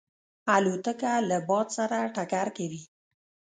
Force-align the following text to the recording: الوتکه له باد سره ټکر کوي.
الوتکه 0.55 1.13
له 1.29 1.37
باد 1.49 1.67
سره 1.77 1.97
ټکر 2.15 2.47
کوي. 2.57 2.81